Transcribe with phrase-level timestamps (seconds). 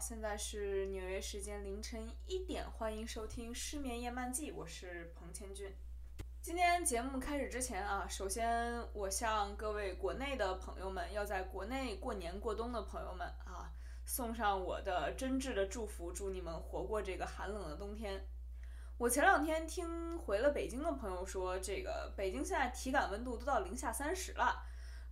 [0.00, 5.70] 现在是纽约时间凌晨一点，欢迎收听《失眠夜漫记》，我是彭千俊。
[6.48, 13.70] 今天节目开始之前啊，首先我向各位国内的朋友们，要在国内过年过冬的朋友们啊，
[14.06, 18.26] 送上我的真挚的祝福，祝你们活过这个寒冷的冬天。
[18.96, 24.62] 我前两天听回了北京的朋友说，这个北京现在体感温度都到零下三十了，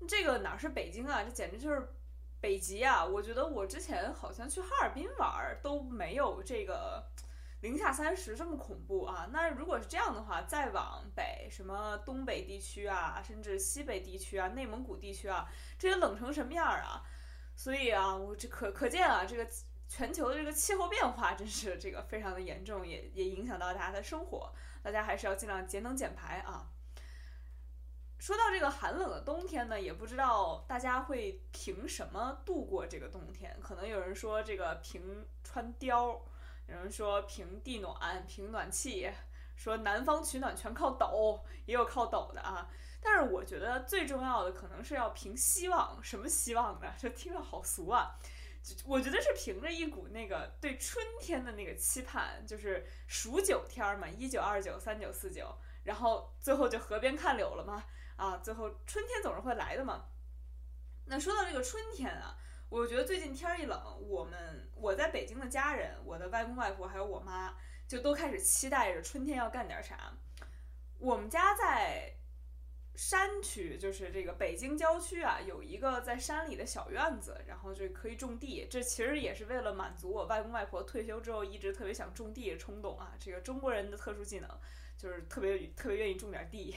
[0.09, 1.87] 这个哪是北京啊，这简直就是。
[2.39, 7.03] 北极啊，我觉得我之前好像去哈尔滨玩都没有这个
[7.61, 9.29] 零下三十这么恐怖啊。
[9.33, 15.49] 那如果是这样的话，再往北，什么东北地区啊，甚至西北地区啊，内蒙古地区啊，
[15.79, 17.03] 这些冷成什么样啊？
[17.55, 19.49] 所以啊，我这可可见啊，这个
[19.89, 24.53] 全球的这个气候变化真是这个非常的严重，也也影响到大家的生活。
[24.83, 26.71] 大家还是要尽量节能减排啊。
[28.19, 33.57] 说到这个寒冷的冬天呢，也不知道大家会凭什么度过这个冬天？
[33.63, 36.21] 可能有人说这个凭穿貂，
[36.69, 39.11] 有人说凭地暖、凭暖气，
[39.57, 42.69] 说南方取暖全靠抖，也有靠抖的啊。
[43.01, 46.93] 但是我觉得最重要的可能是要凭希望，什么希望呢？
[46.99, 48.19] 这听着好俗啊！
[48.85, 57.85] 我觉得是凭着一股那个对春天的那个期盼，就是数九天嘛，一九、二九、三九、四九，然后最后就河边看柳了嘛。
[58.17, 60.07] 啊，最后春天总是会来的嘛。
[61.05, 62.37] 那说到这个春天啊，
[62.69, 67.57] 我觉得最近天儿一冷，我们我在北京的家人，我的外公外婆还有我妈，
[67.87, 70.13] 就都开始期待着春天要干点啥。
[70.99, 72.13] 我们家在
[72.97, 78.67] 山区，就是这个北京郊区啊，有一个在山里的小院子，然后就可以种地。
[78.69, 83.13] 这其实也是为了满足我外公外婆退休之后一直特别想种地的冲动啊。
[83.21, 84.51] 这个中国人的特殊技能
[84.99, 86.75] 就是特别特别愿意种点地。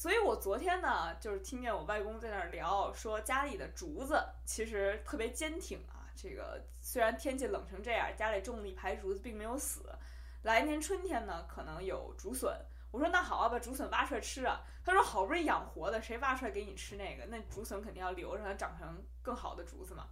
[0.00, 6.08] 所以我昨天呢，就是听见我外公在那儿聊，说家里的竹子其实特别坚挺啊。
[6.16, 9.94] 这个虽然天气冷成这样，家里种的一排竹子并没有死。
[10.40, 12.50] 来年春天呢，可能有竹笋。
[12.90, 14.62] 我说那好啊，把竹笋挖出来吃啊。
[14.82, 17.26] 他说好不容易养活的，谁挖出来给你吃那个？
[17.26, 20.06] 那竹笋肯定要留着，让它长成更好的竹子嘛。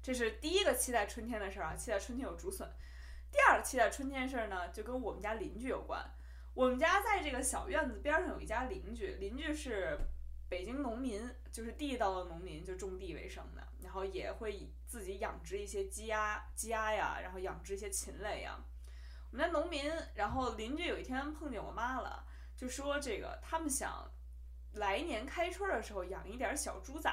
[0.00, 2.70] 这是第一个期待春天的事儿啊，期待春天有竹笋。
[3.32, 6.00] 第二个期待春天的事儿呢，就跟我们家邻居有关。
[6.56, 9.98] 我们家在这个小院子边上有一家邻居，邻居是
[10.48, 18.58] 北京农民，就是地道的农民，就种地为生的，然后也会自己养殖一些鸡鸭、鸡鸭呀，然后养殖一些禽类呀。
[19.30, 22.24] 我们家农民，然后邻居有一天碰见我妈了，
[22.56, 24.10] 就说这个他们想
[24.76, 27.12] 来年开春的时候养一点小猪仔，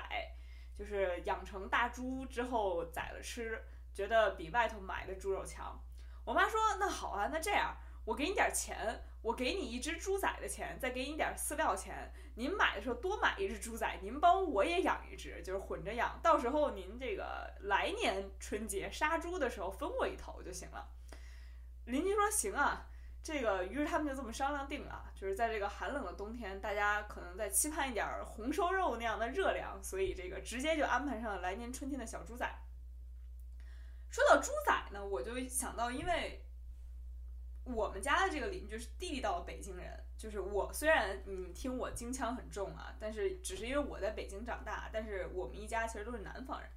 [0.73, 3.61] 就是养成大猪之后宰了吃，
[3.93, 5.77] 觉得比外头买的猪肉强。
[6.23, 9.03] 我妈说那好啊，那这样我给你点儿钱。
[9.23, 12.11] 我给你一只猪仔的钱，再给你点儿饲料钱。
[12.35, 16.19] 您买的时候多买一只猪仔，您帮我也养一只，就是混着养。
[16.21, 20.89] 到时候您这个来年春节杀猪的时候分我一头就行了。
[21.85, 22.85] 邻居说行啊，
[23.23, 25.09] 这个于是他们就这么商量定了。
[25.15, 32.45] 就是在这个寒冷的冬天，大家可能在期盼一点红烧肉那样的热量，所以这个直接就安排上了来年春天的小猪仔。
[34.09, 36.42] 说到猪仔呢，我就想到因为。
[37.65, 46.69] 我们家的这个邻居是地道北京人，就是我虽然你听我京腔很重啊，但是只是因为我在北京长大，但是我们一家其实都是南方人，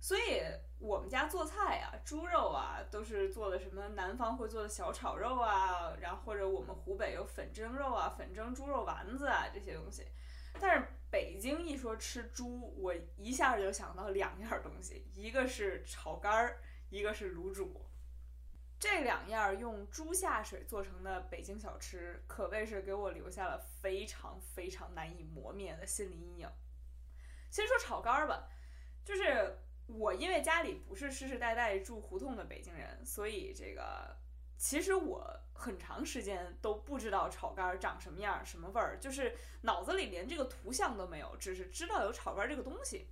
[0.00, 0.42] 所以
[0.78, 10.06] 我们家做菜啊，猪肉啊都是做的什么南方会做的小炒肉啊，然后或者我们湖北有粉蒸肉啊、粉蒸猪肉丸子啊这些东西，
[10.60, 17.82] 但是北京一说吃猪，我一下就想到两样东西，一个是炒肝儿，一个是卤煮。
[18.78, 26.48] 这两样用猪下水做成的北京小吃，可谓是给我留下了非常非常难以磨灭的心理阴影。
[27.50, 28.48] 先说炒肝儿吧，
[29.02, 29.56] 就是
[29.86, 34.14] 我因为家里不是世世代代住胡同的北京人，所以这个
[34.58, 43.08] 其实我很长时间都不知道炒肝儿长什么样、什么味儿，就是脑子里连这个图像都没有，只是知道有炒肝儿这个东西。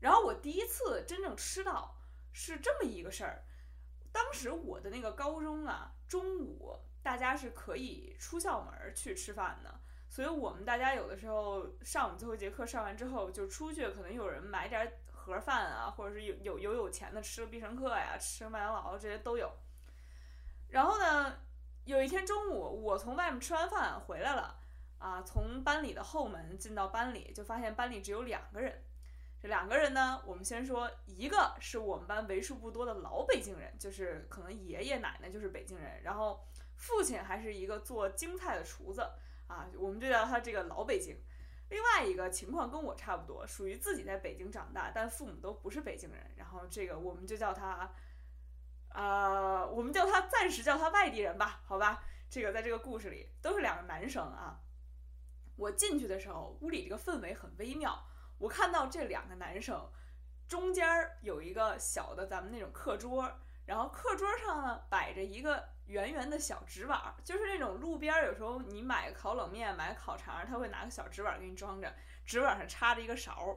[0.00, 1.96] 然后我第一次真正吃到
[2.32, 3.44] 是这么一个事儿。
[4.14, 19.52] 当时我的那个高中啊，中午大家是可以出校门去吃饭的，所以我们大家有的时候上午最后一节课上完之后就出去，可能有人买点盒饭啊，或者是有有有有钱的吃个必胜客呀，吃个麦当劳这些都有。
[20.68, 21.36] 然后呢，
[21.84, 24.56] 有一天中午我从外面吃完饭回来了，
[24.98, 28.80] 啊，从班里的后门进到班里，就发现班里只有两个人。
[29.44, 36.42] 这两个人呢，我们先说，一个是我们班为数不多的老北京人，就是可能爷爷奶奶就是北京人，然后
[36.76, 39.02] 父亲还是一个做京菜的厨子
[39.46, 41.14] 啊，我们就叫他这个老北京。
[41.68, 47.92] 另外一个情况跟我差不多，属于自己在北京长大，但父母都不是北京人，然后这个我们就叫他，
[48.88, 52.02] 啊，我们叫他暂时叫他外地人吧，好吧。
[52.30, 54.58] 这个在这个故事里都是两个男生啊。
[55.54, 58.02] 我进去的时候，屋里这个氛围很微妙。
[58.38, 59.90] 我看到这两个男生，
[60.48, 60.86] 中间
[61.22, 63.30] 有一个小的咱们那种课桌，
[63.66, 71.94] 然后课桌上呢摆着一个圆圆的小纸碗，就是那种路边有时候你买个烤冷面、买个烤肠，他会拿个小纸碗给你装着，
[72.26, 73.56] 纸碗上插着一个勺。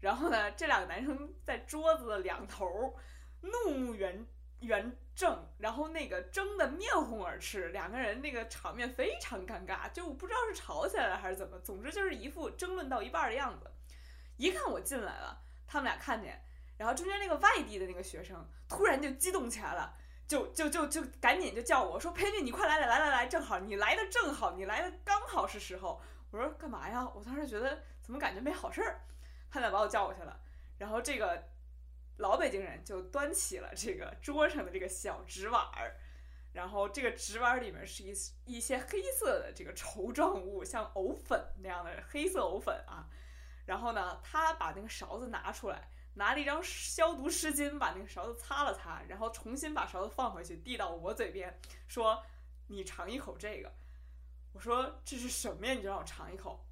[0.00, 2.98] 然后呢，这两个男生在桌子的两头，
[3.42, 4.26] 怒目圆
[4.58, 13.70] 圆睁，然后那个争得面红耳赤，两个人那个场面非常尴尬，就不知道是吵起来了还是怎么，总之就是一副争论到一半的样子。
[14.36, 16.44] 一看我进来了，他们俩看见，
[16.76, 19.94] 然后中间那个外地的那个学生突然就激动起来了，
[20.26, 26.00] 就就就就赶紧就叫我说：“佩俊，你快来来来来来，正好你来的正好，你来的刚好是时候。”
[26.32, 29.02] 我说：“干嘛呀？”我当时觉得怎么感觉没好事儿，
[29.50, 30.40] 他俩把我叫过去了，
[30.78, 31.50] 然后这个
[32.16, 35.94] 老北京人就端起了这个桌上的这个小纸碗儿，
[36.54, 38.14] 然后这个纸碗里面是一
[38.46, 43.06] 一些黑色的这个稠状物，像藕粉那样的黑色藕粉啊。
[43.64, 52.22] 然后呢，他把那个勺子拿出来，拿了一张消毒湿巾，把那个勺子擦了擦，然后重新把勺子放回去，递到我嘴边，说
[52.68, 53.72] ：“你尝一口这个。”
[54.52, 55.72] 我说：“这是什么呀？
[55.72, 56.64] 你就让我尝一口。”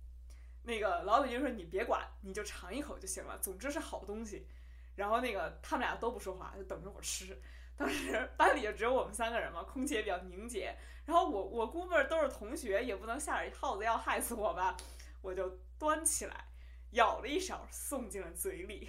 [0.63, 4.47] 那个老北京说：“你别管，你就尝一口就行了，总之是好东西。”
[4.95, 7.41] 然后那个他们俩都不说话，就等着我吃。
[7.77, 10.77] 当时 班里就只有我们三个人嘛，空气也比较凝结。
[11.07, 14.77] 然后我我估摸着都是同学，也不能下点耗子药害死我吧，
[15.23, 15.49] 我就
[15.79, 16.45] 端起来。
[16.93, 18.89] 舀了一勺，送进了嘴里。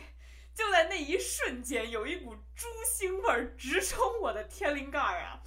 [0.53, 5.41] 就在那一瞬间，有一股猪腥味儿直冲我的天灵盖儿啊！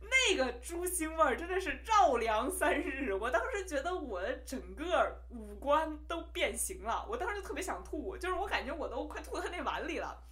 [0.00, 3.12] 那个猪腥味儿真的是绕梁三日。
[3.14, 10.22] 我当时觉得我的整个五官都变形了，我当时就特别想吐，就是我感觉我都快吐到那碗里了。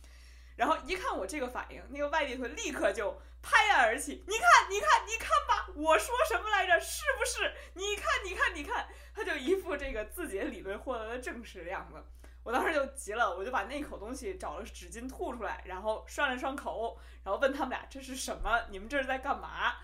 [0.62, 6.78] 然后一看我这个反应，那个外地同学立刻就拍案而起：“你看，你看，你看吧，我说什么来着？
[6.78, 7.52] 是不是？
[7.74, 12.00] 你看，你看，你看。”他就一副这个自己的理论获得了证实的样子。
[12.44, 18.66] 我当时就急了，我就把那口东西找了纸巾吐出来，然后涮了涮口，然后问他们俩：“这是什么？
[18.70, 19.74] 你们这是在干嘛？”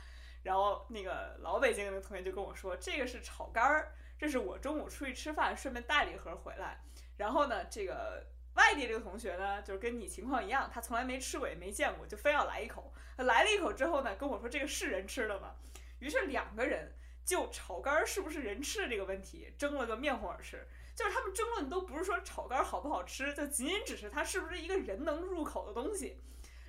[0.45, 6.81] 然后那个老北京的同学就跟我说：“这个是炒肝儿，这是我中午出去吃饭顺便带了一盒回来。”
[7.19, 8.25] 然后呢，这个。
[8.58, 12.93] 外地这个同学呢，就是跟你情况一样，他从来没吃过也没见过，就非要来一口。
[13.16, 15.55] 他来了一口之后呢，跟我说这个是人吃的吗？
[16.00, 16.93] 于是两个人
[17.25, 20.66] 就炒肝是不是人吃的这个问题争了个面红耳赤。
[20.96, 26.20] 就是他们争论都不是说炒肝好不好吃，就仅仅只是它是不是一个人能入口的东西。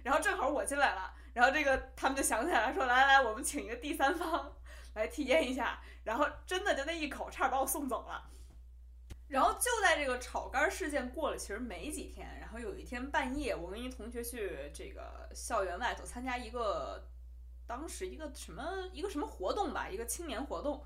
[0.03, 4.53] 然后正好我进来了，然后这个他们就想起来说，来来来，我们请一个第三方
[4.93, 5.81] 来体验一下。
[6.03, 8.29] 然后真的就那一口差点把我送走了。
[9.29, 12.39] 然后就在这个炒肝事件过了，其实没几天。
[12.39, 17.07] 然后有一天半夜，我跟一同学去这个校园外头参加一个，
[17.67, 20.83] 当时一个什么一个什么活动吧，一个青年活动。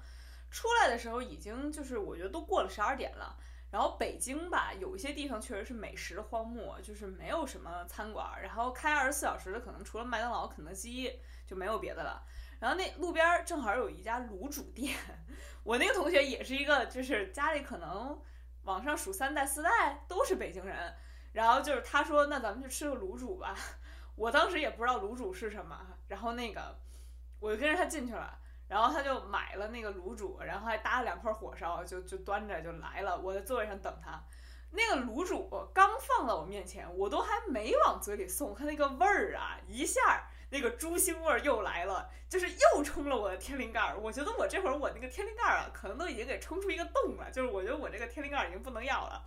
[0.51, 3.37] 出来的时候已经就是我觉得都过了十二点了。
[3.71, 12.23] 然后北京吧，有一些地方确实是美食的荒漠，就是没有什么餐馆，然后开二十四小时的可能除了麦当劳、肯德基就没有别的了。
[12.59, 14.95] 然后那路边正好有一家卤煮店，
[15.63, 18.21] 我那个同学也是一个，就是家里可能。
[18.63, 20.93] 往上数三代四代都是北京人，
[21.31, 23.55] 然后就是他说那咱们去吃个卤煮吧，
[24.15, 26.79] 我当时也不知道卤煮是什么，然后那个
[27.39, 34.23] 我就跟着他进去了，然后他就买了那个卤煮，然后还搭了两块火烧，就就端着就来了，我在座位上等他，
[34.71, 40.29] 那个卤煮刚放到我面前，我都还没往嘴里送，他那个味儿啊一下。
[40.53, 43.97] 那个猪腥味儿又来了，就是又冲了我的天灵盖儿。
[43.97, 47.31] 我觉得我这会儿我那个天灵盖儿啊，可能都已经给冲出一个洞了。
[47.31, 49.25] 就是我觉得我这个天灵盖儿已经不能要了。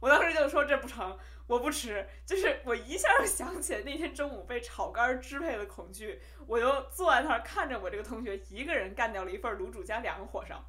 [0.00, 2.08] 我当时就说这不成，我不吃。
[2.24, 10.64] 就是我一下就想起来那天中午被炒肝支配的恐惧，我就坐在那儿看着我这个同学一个人干掉了一份卤煮加两个火烧。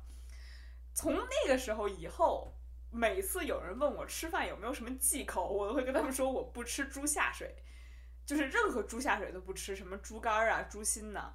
[0.94, 2.54] 从那个时候以后，
[2.92, 7.56] 每次有人问我吃饭有没有什么忌口，我都会跟他们说我不吃猪下水。
[8.28, 11.32] 就是任何猪下水都不吃，什么猪肝儿啊、猪心呐，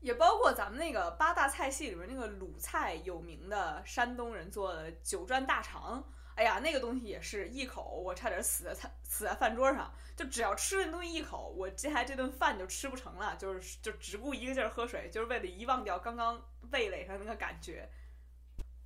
[0.00, 9.92] 也包括咱们那个八大菜系里面那个鲁菜有名的山东人做的九转大肠哎呀，那个东西也是一口，我差点死在餐死在饭桌上。
[10.14, 16.40] 就只要吃那东西一口，我接下来这顿饭就吃不成了，就是就只顾一个劲儿喝水，就是为了遗忘掉刚刚
[16.70, 17.90] 味蕾上那个感觉。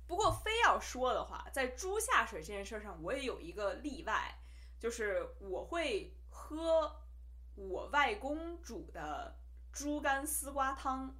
[0.07, 4.39] 不过非要说的话，在猪下水这件事上，我也有一个例外，
[4.79, 6.13] 就是我会
[6.51, 6.91] 喝
[7.55, 9.37] 我外公煮的
[9.71, 11.15] 猪肝丝瓜汤，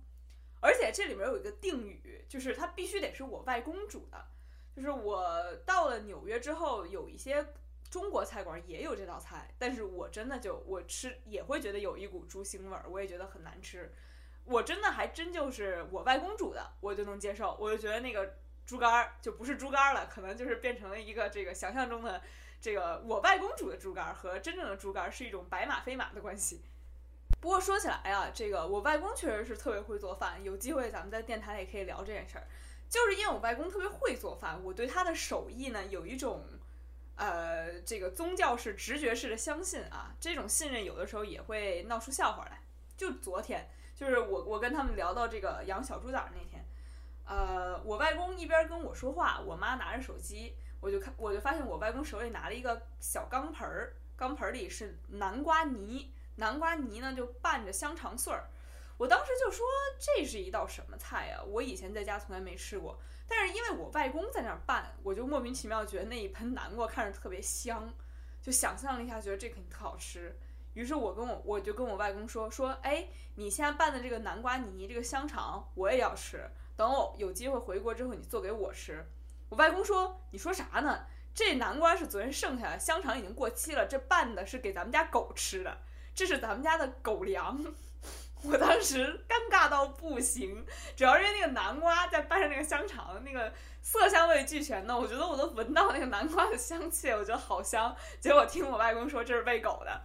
[0.60, 4.26] 而且这里面有一个定语，就是它必须得是我外公煮的。
[4.76, 7.46] 就是我到了纽约之后，有一些
[7.90, 13.94] 中国菜馆也有这道菜，但是我真的就我吃也会觉得有一股猪腥味儿，我也觉得很难吃。
[14.44, 22.22] 我真的还真就是我外公煮的，我就能接受，我就觉得那个猪肝儿就不是猪肝儿了，可能就是变成了一个这个想象中的
[22.62, 26.62] 这个我外公煮的猪肝和真正的猪肝是一种白马非马的关系。
[27.42, 32.46] 不过说起来呀，这个我外公确实是特别会做饭，有机会咱们在电台里可以聊这件事儿。
[32.88, 36.44] 就是因为我外公特别会做饭，我对他的手艺呢有一种，
[37.16, 40.14] 呃，这个宗教式、直觉式的相信啊。
[40.20, 42.62] 这种信任有的时候也会闹出笑话来。
[42.96, 46.64] 就昨天，就是我我跟他们聊到这个养小猪崽儿那天，
[47.26, 58.50] 呃，我外公一边跟我说话，我妈拿着手机，我就看我就发现我外公手里拿了一个小钢盆儿，钢盆里是南瓜泥，南瓜泥呢就拌着香肠碎儿。
[58.98, 59.66] 我当时就说
[60.00, 61.42] 这是一道什么菜呀？
[61.44, 67.94] 我以前在家从来没吃过，但是因为我外公在那儿拌，我就莫名其妙觉得那一盆南瓜看着特别香，
[68.42, 70.36] 就想象了一下，觉得这肯定特好吃。
[70.74, 79.06] 于是我跟我我就跟我外公说说，哎，你现在拌的这个南瓜泥，这个香肠我也要吃，等我有机会回国之后你做给我吃。
[79.52, 81.06] 我外公说，你说啥呢？
[81.34, 85.78] 这南瓜是昨天剩下的，香肠已经过期了，这拌的是给咱们家狗吃的，
[86.16, 87.62] 这是咱们家的狗粮。
[88.44, 90.66] 我当时尴尬到不行，
[90.96, 97.94] 主要是因为那个南瓜再拌上那个香肠，那个色香味俱全的，我觉得我都闻到那个南瓜的香气，我觉得好香。
[98.22, 100.02] 结果听我外公说这是喂狗的，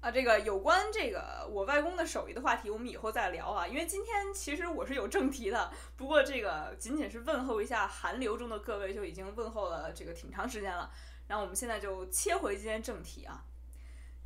[0.00, 3.66] 啊，这个有关这个我外公的手艺的话题，我们以后再聊啊。
[3.66, 10.90] 因为今天其实我是有正题的，不过这个仅仅是问候一下韩流中的各位，就已经问候了这个挺长时间了。
[11.26, 13.44] 然后我们现在就切回今天正题啊。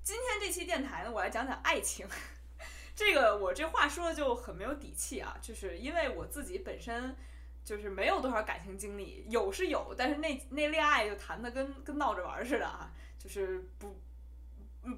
[0.02, 2.06] 今天这期电台呢，我来讲讲爱情。
[2.94, 7.16] 这个我这话说的就很没有底气啊，就是因为我自己本身
[7.64, 13.96] 就是没有多少感情经历，有是有，但是那那恋爱就谈的跟跟闹着玩似的啊，就是不，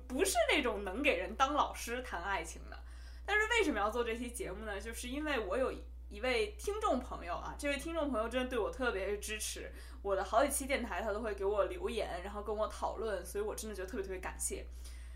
[0.07, 2.79] 不是那种能给人当老师谈爱情的。
[3.27, 4.81] 但是为什么要做这期节目呢？
[4.81, 5.73] 就是因为我有
[6.11, 9.73] 一位听众朋友啊，这位听众朋友真的对我特别支持，
[10.03, 14.67] 我的好几期电台他都会给我留言，然后跟我讨论，所以我真的觉得特别特别感谢。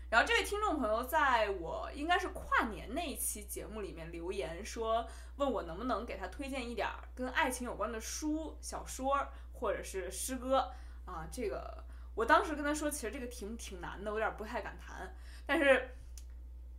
[0.09, 9.15] 然后这位听众朋友在我应该是跨年那一期节目里面留言说，问我能不能给他推荐一点跟爱情有关的书、小说
[9.53, 10.71] 或者是诗歌
[11.05, 11.27] 啊。
[11.31, 11.85] 这个
[12.19, 15.15] 我当时跟他说，其实这个题目挺难的，我有点不太敢谈。
[15.45, 15.95] 但是，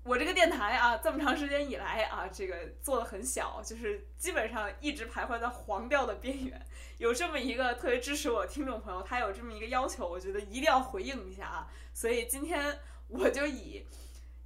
[0.02, 6.61] 我这个电台啊，这么长时间以来啊，这个做的很小，就是基本上一直徘徊在黄调的边缘。
[6.99, 11.68] 有这么一个特别支持我的听众朋友，他有这么一个要求，我觉得一定要回应一下啊。
[11.94, 12.78] 所以今天。
[13.12, 13.85] 我就以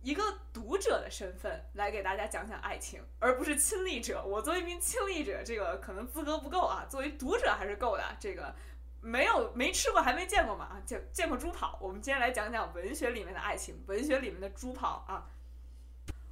[0.00, 4.24] 一个读者的身份来给大家讲讲爱情，而不是亲历者。
[4.24, 6.86] 我作为一名亲历者，这个可能资格不够啊。
[6.88, 8.02] 作为读者还是够的。
[8.18, 8.54] 这个
[9.04, 11.78] 没有没吃过，还没见过嘛啊，见见过猪跑。
[11.78, 15.28] 我们今天来讲讲文学里面的爱情，文学里面的猪跑啊。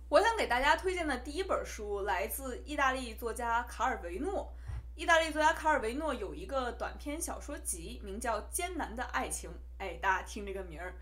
[0.08, 4.50] 我想给大家推荐的第一本书来自意大利作家卡尔维诺。
[4.94, 9.50] 意大利作家卡尔维诺有一个短篇小说集，名叫《艰难的爱情》。
[9.76, 10.94] 哎，大家听这个名儿。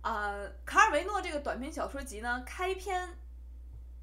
[0.00, 3.10] 啊，卡尔维诺这个短篇小说集呢，开篇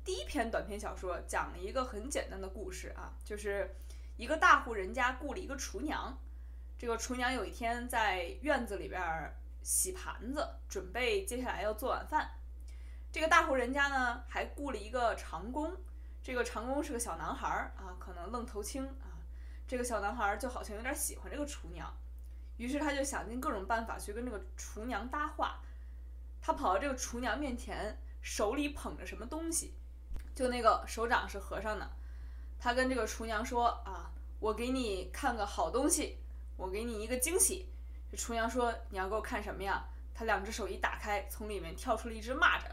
[0.05, 3.75] 第一篇短篇小说讲了一个很简单的故事啊，就是
[4.15, 6.15] 一个大户人家雇了一个厨娘，
[6.79, 12.31] 这个厨娘有一天在院子里边洗盘子，准备接下来要做晚饭。
[13.11, 15.75] 这个大户人家呢还雇了一个长工，
[16.23, 19.19] 这个长工是个小男孩儿啊，可能愣头青啊。
[19.67, 21.93] 这个小男孩儿就好像有点喜欢这个厨娘，
[22.55, 25.59] 于是他就想尽各种办法去跟这个厨娘搭话。
[26.41, 29.73] 他跑到这个厨娘面前，手里捧着什么东西，
[30.33, 31.91] 就那个手掌是合上的。
[32.57, 34.09] 他跟这个厨娘说：“啊，
[34.39, 36.17] 我给你看个好东西，
[36.59, 37.67] 我给你一个惊喜。”
[38.11, 42.65] 这厨娘说：“你要给我看什么呀？”他两只手一打开，从里面跳出了一只蚂蚱。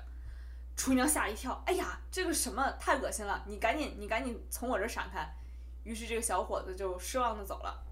[0.76, 3.44] 厨娘吓一跳：“哎呀，这个什么太恶心了！
[3.46, 5.26] 你赶紧，你赶紧从我这闪开。”
[5.84, 7.86] 于是这个小伙子就失望的走了。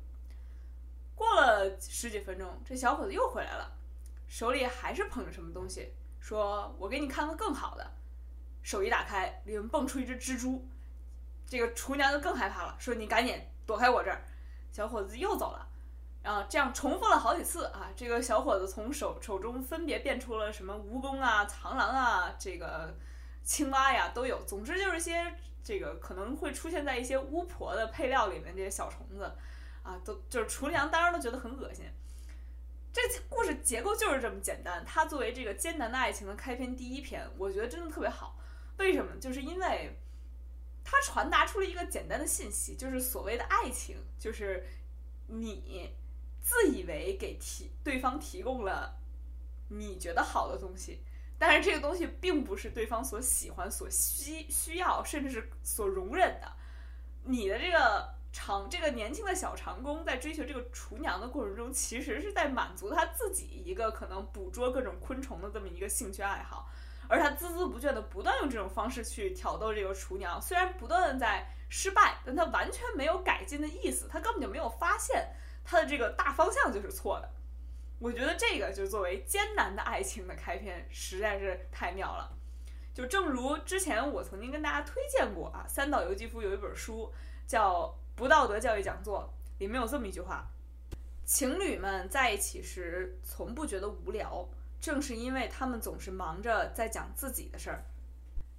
[1.15, 3.73] 过了十几分钟，这小伙子又回来了。
[4.27, 7.89] 手里还是捧着什么东西，说：“我给你看个更好的。”
[8.65, 10.67] 手一打开，里面蹦出一只蜘蛛。
[11.47, 14.25] 这个厨娘就更害怕了，说：“你赶紧躲开我这儿。”
[14.73, 15.69] 小伙子又走了。
[16.25, 22.97] 然后这样重复了好几次啊，这个小伙子从手手中分别变出了什么蜈蚣啊、螳螂啊、这个
[23.45, 29.31] 青蛙呀都有，总之就是些这个可能会出现在一些巫婆的配料里面这些小虫子
[29.83, 31.85] 啊，都就是厨娘当然都觉得很恶心。
[32.91, 38.39] 这故事结构就是这么简单，它作为这个艰难的爱情的开篇第一篇，我觉得真的特别好。
[38.79, 39.15] 为什么？
[39.21, 39.95] 就是因为
[40.83, 44.65] 它传达出了一个简单的信息，就是所谓的爱情，就是
[45.27, 45.93] 你
[46.45, 48.95] 自以为给提对方提供了
[49.71, 51.01] 你觉得好的东西，
[51.37, 56.53] 但是这个东西并不是对方所喜欢、所需需要，甚至是所容忍的。
[57.25, 58.15] 你的这个。
[58.37, 66.69] 长这个年轻的小长工在追求这个厨娘的过程中，其实是在满足他自己一个可能捕捉各种昆虫的这么一个兴趣爱好，
[67.07, 75.29] 而他孜孜不倦的不断用这种方式去挑逗这个厨娘，虽然不断的在失败，但他完全没有改进的意思，他根本就没有发现
[75.65, 77.31] 他的这个大方向就是错的。
[77.99, 82.31] 我觉得这个就作为艰难的爱情的开篇，实在是太妙了。
[82.93, 87.13] 就正如之前我曾经跟大家推荐过啊，三岛由纪夫有一本书
[87.47, 87.93] 叫。
[88.17, 89.29] 不道德教育讲座
[89.59, 90.47] 里面有这么一句话：
[91.25, 94.49] 情侣们在一起时从不觉得无聊，
[94.81, 97.83] 正是因为他们总是忙着在讲自己的事儿。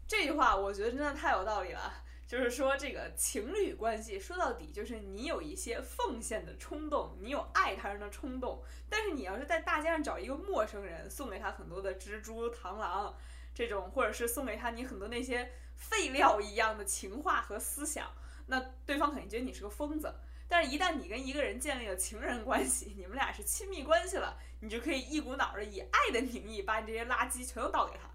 [0.06, 2.04] 这句话我觉得真的太有道理了。
[2.28, 13.16] 就是说，这个情侣关系说到底就是你有一些奉献的冲动，你有爱他人的冲动，但是你要是在大街上找一个陌生人，送给他很多的蜘蛛、螳螂
[13.54, 18.12] 这种，或者是送给他你很多那些废料一样的情话和思想。
[18.48, 20.14] 那对方肯定觉得你是个疯子，
[20.48, 28.10] 但是，一旦你跟一个人建立了情人关系，你们俩是亲密关系了，你就可以一股脑的以爱的名义把你这些垃圾全都倒给他。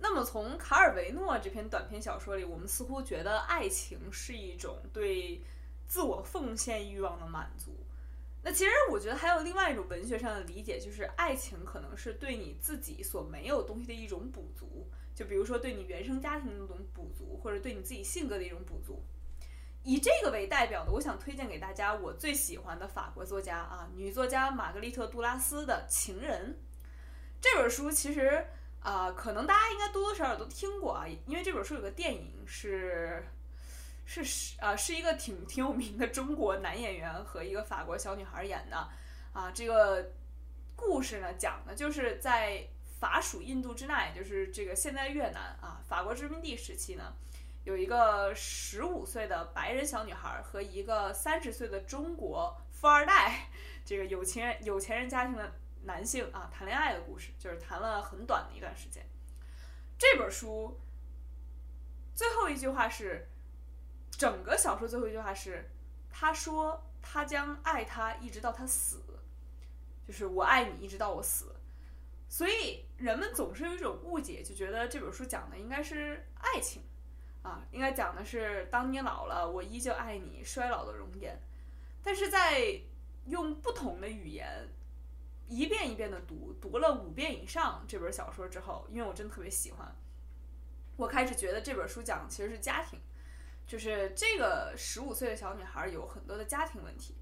[0.00, 5.42] 那么，从卡尔维诺这篇短篇小说里，我们似乎觉得爱情是一种对
[5.86, 7.72] 自我奉献欲望的满足。
[8.42, 19.02] 那其实，我觉得还有另外一种文学上的理解，就是爱情可能是对你自己所没有东西的一种补足，就比如说对你原生家庭的那种补足，或者对你自己性格的一种补足。
[19.82, 26.52] 以这个为代表的，我想推荐给大家我最喜欢的法国作家啊，女作家玛格丽特·杜拉斯的《情人》
[27.40, 28.46] 这本书，其实
[28.88, 33.22] 啊，可能大家应该多多少少都听过啊，因为这本书有个电影是
[34.06, 38.88] 是是啊，是一个挺挺有名的中国男演员和一个法国小女孩演的
[39.34, 39.50] 啊。
[39.52, 40.12] 这个
[40.74, 42.66] 故事呢，讲的就是在
[42.98, 47.12] 法属印度支那，就是这个现在越南啊，法国殖民地时期呢。
[47.64, 53.50] 有一个十五岁的白人小女孩和一个三十岁的中国富二代，
[53.84, 55.52] 这个有钱人有钱人家庭的
[55.88, 59.02] 男性啊谈恋爱的故事，就是谈了很短的一段时间。
[59.96, 60.78] 这本书
[62.14, 63.26] 最后一句话是，
[64.10, 65.70] 整个小说最后一句话是，
[66.10, 69.02] 他说他将爱她一直到他死，
[70.06, 71.56] 就是我爱你一直到我死。
[72.28, 76.82] 所以人们总是有一种误解，就觉得这本书讲的应该是爱情。
[77.42, 81.40] 啊，应该讲的是，当你老了，我依旧爱你衰老的容颜。
[82.02, 82.78] 但是在
[83.26, 84.68] 用不同的语言
[85.46, 89.94] 一遍遍的读，读了五遍以上这本小说之后，因为我真的特别喜欢，
[90.96, 93.00] 我开始觉得这本书讲的其实是家庭，
[93.66, 97.14] 就是这个十五岁的小女孩有很多的家庭问题，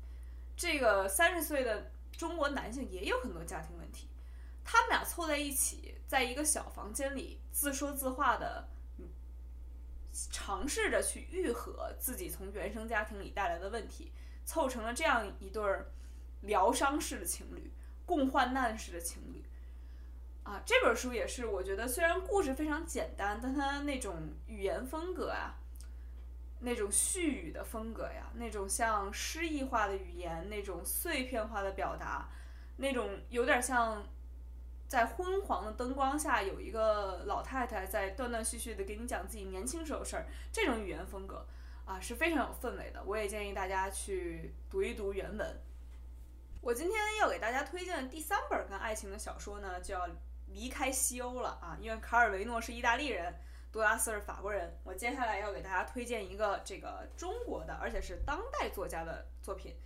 [0.56, 4.06] 这个三十岁的中国男性也有很多家庭问题，
[4.62, 8.68] 他们俩凑在一起，在一个小房间里自说自话的。
[10.30, 14.10] 尝试着去愈合自己从原生家庭里带来的问题，
[14.46, 15.92] 凑成了这样一对儿
[16.40, 17.70] 疗伤式的情侣，
[18.06, 19.44] 共患难式的情侣。
[20.44, 24.14] 啊，这本书也是，我觉得虽然故事非常简单，但它那种
[24.46, 25.58] 语言风格啊，
[26.60, 32.28] 那种絮语的风格呀，那种像诗意化的语言，那种碎片化的表达，
[32.78, 34.06] 那种有点像。
[34.88, 41.44] 在昏黄的灯光下，有一个老太太在断断续续的给你讲自己年轻时候事儿，这种语言风格
[41.84, 43.02] 啊是非常有氛围的。
[43.04, 45.60] 我也建议大家去读一读原文。
[46.66, 50.04] 我今天要给大家推荐的第三本跟爱情的小说呢，就要
[50.48, 53.32] 离开西欧了啊，因为卡尔维诺是意大利人，
[53.70, 54.76] 杜拉斯是法国人。
[54.82, 59.76] 我接下来要给大家推荐一个这个中国的，而且是当代作家的作品，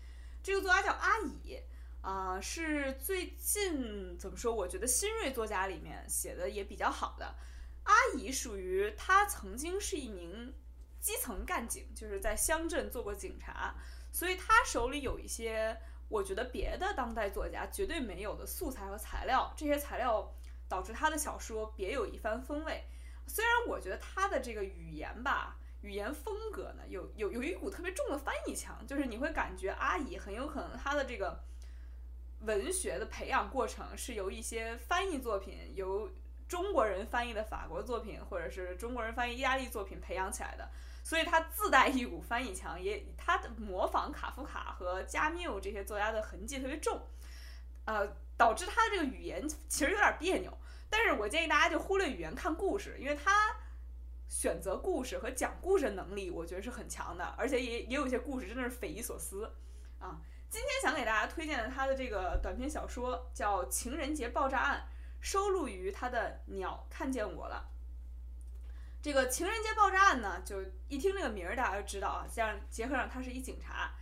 [0.42, 1.60] 这个作家叫阿乙。
[2.00, 4.54] 啊，是最近怎么说？
[4.54, 7.34] 我觉得新锐作家里面写的也比较好的。
[7.82, 10.54] 阿乙属于他曾经是一名
[10.98, 13.74] 基层干警，就是在乡镇做过警察，
[14.10, 15.78] 所以他手里有一些
[16.10, 19.50] 我觉得别的当代作家绝对没有的素材和材料。
[19.56, 20.30] 这些材料
[20.68, 22.84] 导致他的小说别有一番风味。
[23.26, 31.40] 虽然我觉得他的这个语言吧，语言风格呢，有有有一股特别重的翻译腔，就是你会感觉阿姨很有可能他的这个
[32.40, 36.10] 文学的培养过程是由一些翻译作品，由
[36.48, 40.68] 中国人翻译的法国作品，或者是中国人翻译意大利作品培养起来的，
[41.02, 47.00] 所以他自带一股翻译腔，也他的模仿卡夫卡和加缪这些作家的痕迹特别重，
[47.84, 50.56] 呃，导致他的这个语言其实有点别扭。
[50.88, 53.56] 但是我建议大家就忽略语言看故事，因为他。
[54.32, 59.52] 选择故事和讲故事的能力，我觉得是很强的，而且也也有一些故事真的是匪夷所思
[59.98, 60.20] 啊。
[60.48, 64.86] 今天想给大家推荐的他的这个短篇小说叫《情人节爆炸案》，
[65.20, 67.68] 收录于他的《鸟看见我了》。
[69.02, 73.94] 这个情人节爆炸案呢，就一听这个名儿，大家就知道啊，这样结合上他是一警察，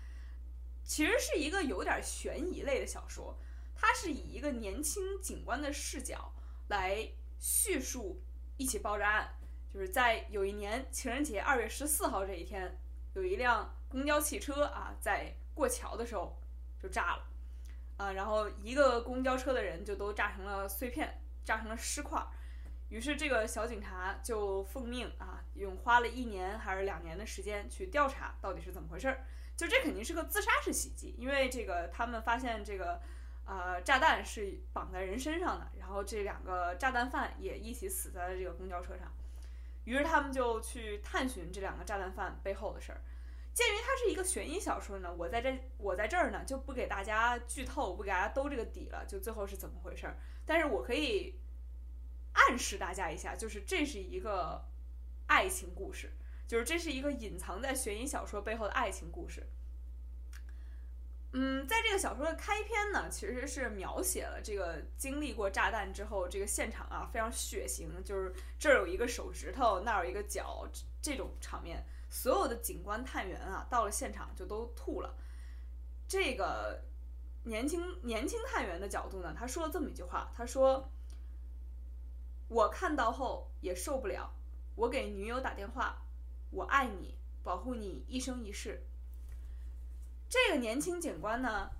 [0.82, 3.38] 其实是一个有点悬疑类的小说。
[3.80, 6.32] 它是以一个年轻警官的视角
[6.66, 7.08] 来
[7.38, 8.20] 叙述
[8.56, 9.34] 一起爆炸案。
[9.72, 12.76] 就是在有一年情人节二月十四号这一天，
[13.14, 16.37] 有一辆公交汽车啊，在过桥的时候
[16.82, 17.26] 就炸了，
[17.98, 22.26] 啊，然后一个公交车的人就都炸成了碎片，炸成了尸块。
[22.88, 29.24] 于是这个小警察就奉命啊，用花了一年还是两年的时间去调查到底是怎么回事儿。
[29.57, 33.01] 就这肯定是个自杀式袭击，因为这个他们发现这个
[33.44, 39.12] 呃炸弹是绑在人身上的，然后这两个炸弹犯也一起死在了这个公交车上。
[39.85, 43.01] 于是他们就去探寻这两个炸弹犯背后的事儿。
[43.53, 50.16] 鉴于它是一个悬疑小说呢，我在这我在这儿呢就不给大家剧透，不给大家兜这个底了，就最后是怎么回事儿。
[50.46, 51.35] 但是我可以
[52.32, 54.64] 暗示大家一下，就是这是一个
[55.26, 56.12] 爱情故事，
[56.46, 59.46] 就是这是一个隐藏在悬疑小说背后的爱情故事。
[61.32, 70.66] 嗯，在这个小说的开篇呢，其实是描写了这个经历过炸弹之后，这个现场啊非常血腥，就是这儿有一个手指头，那儿有一个脚，
[71.02, 75.14] 这种场面，所有的警官探员啊到了现场就都吐了。
[76.08, 76.82] 这个
[77.44, 80.90] 年轻年轻探员的角度呢，他说了这么一句话，他说
[82.48, 84.30] ：“我看到后也受不了，
[84.74, 86.02] 我给女友打电话，
[86.50, 88.82] 我爱你，保护你一生一世。”
[90.28, 91.70] 这个年轻警官呢，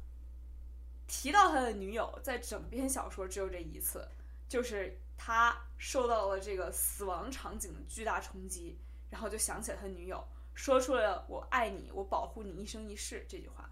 [1.07, 4.07] 提到他的女友，在整篇小说只有这一次，
[4.49, 8.79] 就是他受到了这个死亡场景的巨大冲击，
[9.11, 10.23] 然后就想起了他女友，
[10.55, 13.71] 说出了“我爱你，我保护你一生一世”这句话。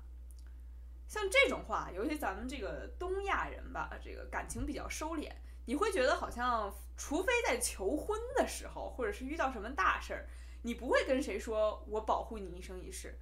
[1.09, 5.33] 像这种话，尤其咱们这个东亚人吧，这个感情比较收敛，
[5.67, 10.27] 你会觉得好像，除非在求婚的时候，或者是遇到什么大事儿，
[10.63, 13.19] 你不会跟谁说“我保护你一生一世”，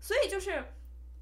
[0.00, 0.64] 所以就是。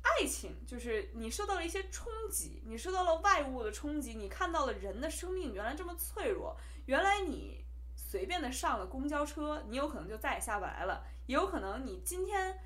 [0.08, 7.64] 爱情就是你受到了一些冲击，你受到了外物的冲击，你看到了人的生命原来这么脆弱，原来你
[7.96, 12.56] 随便的上了公交车，你有可能就再也下不来了，也有可能你今天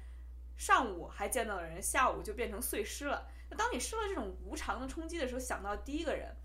[0.58, 3.26] 上午还见到的人，下午就变成碎尸了。
[3.56, 6.36] 当你受到这种无常的冲击的时候，想到第一个人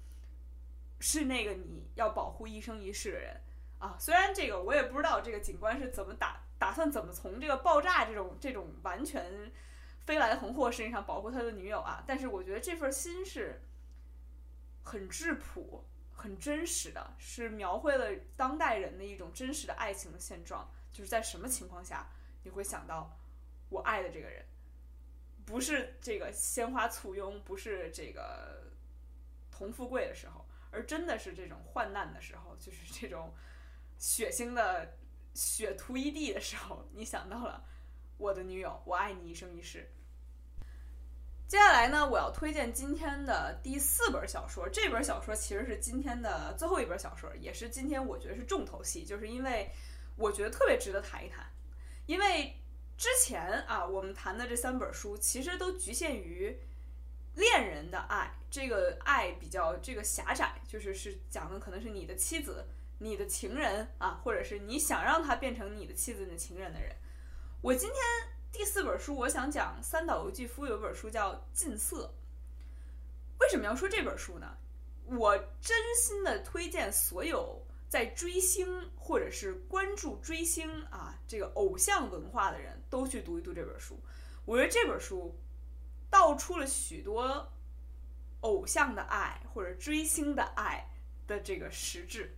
[0.99, 3.41] 是那个你要保护一生一世的人
[3.79, 3.95] 啊。
[3.99, 9.51] 虽然这个我也不知道这个警官是怎么打打算怎么从这个爆炸这种这种完全。
[10.05, 13.59] 飞来横祸身上保护他的女友啊，但是我觉得这份心是
[14.83, 20.69] 很质朴、很真实的，是描绘了当代人的一种真实的爱情的现状。
[20.93, 22.07] 就是在什么情况下
[22.43, 23.17] 你会想到
[23.69, 24.45] 我爱的这个人，
[25.43, 28.61] 不是这个鲜花簇拥，不是这个
[29.49, 33.33] 同富贵的时候，而真的是这种患难的时候，就是这种
[33.97, 34.93] 血腥的
[35.33, 37.63] 血涂一地的时候，你想到了
[38.17, 39.89] 我的女友，我爱你一生一世。
[41.47, 44.67] 接下来呢，我要推荐今天的第四本小说。
[44.67, 49.69] 这本小说其实是今天的最后一本小说，也是今天我觉得是重头戏，就是因为
[50.17, 51.45] 我觉得特别值得谈一谈。
[52.07, 52.53] 因为
[52.97, 56.57] 之前啊，我们谈的这三本书其实都局限于
[57.35, 62.65] 恋人的爱，这个爱比较这个狭窄，就是是讲的可能是你的妻子、
[62.99, 66.95] 你的情人啊，或者是你想让他变成你的妻子、你的情人的人。
[67.61, 67.99] 我今天。
[68.57, 72.05] 第四本书，我想讲三岛由纪夫有一本书叫《近色》。
[73.41, 74.55] 为什么要说这本书呢？
[75.07, 83.99] 我真心的推荐所有在追星或者是关注追星啊这个偶像文化的人都去读一读这本书。
[84.45, 85.37] 我觉得这本书
[86.15, 87.51] 道出了许多
[88.39, 90.89] 偶像的爱或者追星的爱
[91.27, 92.37] 的这个实质。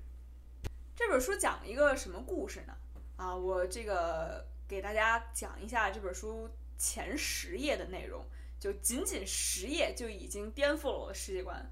[0.95, 2.75] 这本书讲了一个什么故事呢？
[3.17, 4.47] 啊，我这个。
[4.69, 8.21] 给大家讲一下这本书前十页的内容，
[8.59, 11.71] 就仅仅十页就已经颠覆了我的世界观。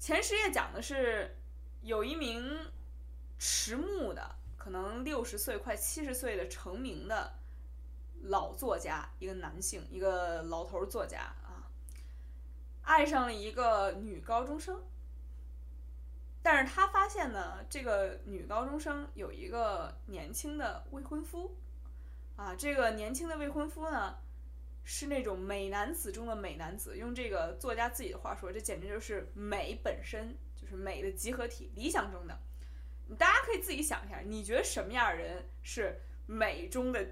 [0.00, 1.36] 前十页讲的是
[1.82, 2.66] 有一名
[3.38, 7.32] 迟暮的，可能六十岁快七十岁的成名的
[8.22, 11.70] 老作家，一个男性，一个老头作家啊，
[12.82, 14.82] 爱上了一个女高中生。
[16.42, 21.56] 但是他发现呢，这个女高中生有一个年轻的未婚夫，
[22.36, 24.16] 啊，这个年轻的未婚夫呢，
[24.84, 26.96] 是那种美男子中的美男子。
[26.96, 32.38] 用这个作家自己的话说，这简直就是美本身，就是美的集合体，理想中的。
[33.18, 37.04] 大家可以自己想一下，你觉得什么样的人是美中的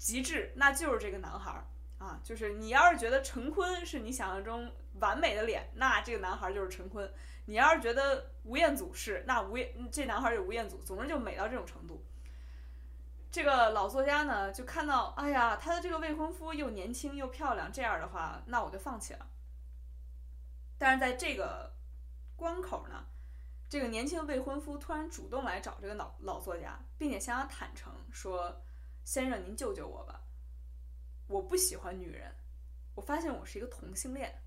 [0.00, 0.50] 极致？
[0.56, 1.66] 那就是这个男孩儿
[1.98, 7.12] 啊，就是你要是觉得陈坤是你想象中完美的脸，那这个男孩就是陈坤。
[7.44, 12.02] 你要是觉得吴彦祖是，那吴彦这男孩儿就吴彦祖，总之就美到这种程度。
[13.30, 19.26] 这个老作家呢，就看到，哎呀，他的这个未婚夫又年轻又漂亮，这样的话，那我就放弃了。
[20.78, 21.74] 但是在这个
[22.36, 23.04] 关口呢，
[23.68, 28.62] 这个年轻的未婚夫突然主动来找这个老老作家，并且向他坦诚说
[29.04, 30.22] ：“先生，您救救我吧，
[31.26, 32.34] 我不喜欢女人，
[32.94, 34.42] 我发现我是一个同性恋，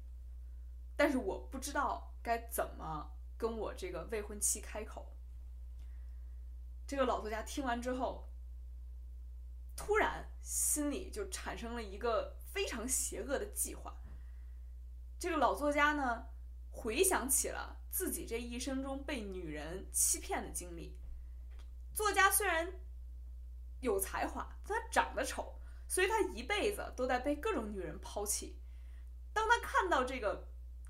[0.95, 5.13] 但是我不知道。”该怎么跟我这个未婚妻开口？
[6.87, 8.29] 这个老作家听完之后，
[9.75, 13.93] 突然心里就产生了一个非常邪恶的计划。
[15.19, 16.27] 这个老作家呢，
[16.71, 20.97] 回想起了自己这一生中被女人欺骗的经历。
[21.93, 22.71] 作家虽然
[23.83, 25.53] 有才华，但他长得丑，
[25.87, 28.59] 所以他一辈子都在被各种女人抛弃。
[29.33, 30.47] 当他看到这个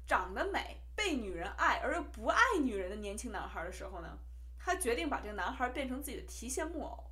[0.08, 4.20] 长得美，被女人爱而又不爱女人的年轻男孩的时候呢，
[4.58, 7.12] 他决定把这个男孩变成自己的提线木偶。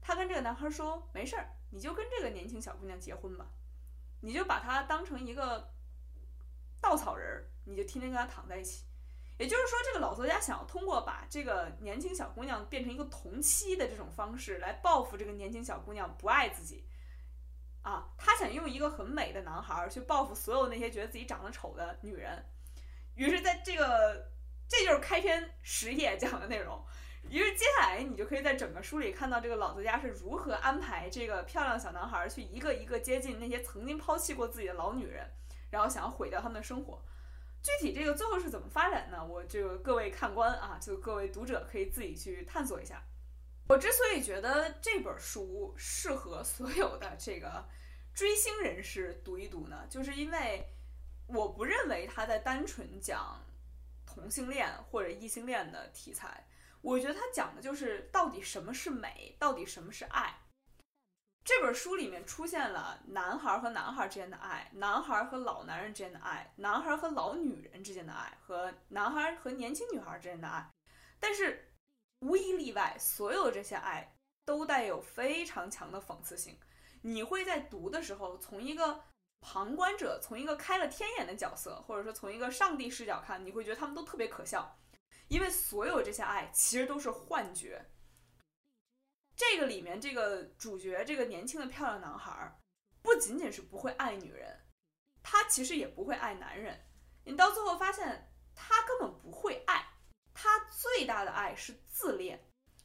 [0.00, 3.46] 他跟这个男孩说：“没事儿，你就跟这个年轻小姑娘结婚吧，
[4.22, 5.72] 你就把她当成一个
[6.80, 8.84] 稻草人儿，你就天天跟她躺在一起。”
[9.40, 16.84] 也就是说，这个老作家想要通过把这个年轻小姑娘变成一个同妻的这种方式来报复这个年轻小姑娘不爱自己。
[17.80, 22.44] 啊，他想用一个很美的男孩去报复所有那些觉得自己长得丑的女人。
[23.14, 24.30] 于是，在这个，
[24.68, 26.78] 这就是开篇十页讲的内容。
[27.30, 35.26] 于是，接下来你就可以在整个书里看到这个老作家是如何安排这个漂亮小男孩去一个一个接近那些曾经抛弃过自己的老女人，
[35.70, 37.02] 然后想要毁掉他们的生活。
[37.62, 39.24] 具体这个最后是怎么发展呢？
[39.24, 43.02] 我这个各位看官啊，就各位读者可以自己去探索一下。
[43.68, 47.68] 我之所以觉得这本书适合所有的这个
[48.14, 50.66] 追星人士读一读呢，就是因为。
[51.32, 53.40] 我不认为他在单纯讲
[54.04, 56.44] 同性恋或者异性恋的题材，
[56.80, 60.39] 我觉得他讲的就是到底什么是美，到底什么是爱。
[61.44, 70.68] 这本书里面出现了男孩和男孩之间的爱，男孩和老男人之间的爱，男孩和老女人之间的爱，和男孩和年轻女孩之间的爱。
[71.18, 71.72] 但是
[72.20, 76.58] 无一例外，所有这些爱都带有非常强的讽刺性。
[77.02, 79.02] 你会在读的时候从一个。
[79.42, 84.78] 旁观者从一个开了天眼的角色，或者说从一个上帝视角看，你会觉得他们都特别可笑，
[85.28, 87.82] 因为所有这些爱其实都是幻觉。
[89.40, 92.54] 这个里面这个主角这个年轻的漂亮男孩，
[93.00, 94.54] 不仅仅是不会爱女人，
[95.22, 96.78] 他其实也不会爱男人。
[97.24, 99.82] 你到最后发现，他根本不会爱，
[100.34, 102.38] 他最大的爱是自恋，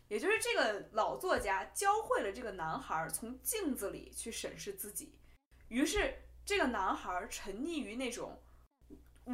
[0.08, 5.20] 也就是这个老作家教会了这个男孩从镜子里去审视自己，
[5.68, 6.18] 于是。
[6.48, 8.40] 这个男孩沉溺于那种，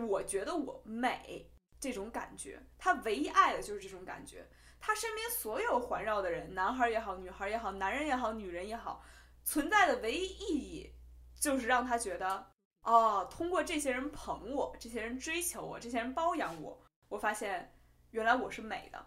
[0.07, 4.49] 我觉得我美这种感觉，他唯一爱的就是这种感觉。
[4.81, 9.01] 他身边所有环绕的人，男孩也好，女孩也好，男人也好，女人也好，
[9.45, 10.91] 存在的唯一意义
[11.39, 17.73] 就是让他觉得，哦，通过这些人捧我，这些人追求我，这些人包养我，我发现
[18.09, 19.05] 原来我是美的。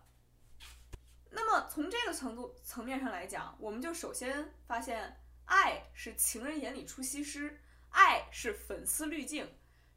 [1.29, 7.61] 那么从这个程度层面上来讲，我们就首先发现，爱是情人眼里出西施。
[7.97, 9.49] 爱是粉丝滤镜，